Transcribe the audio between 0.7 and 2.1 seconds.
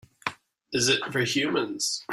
Is it for humans?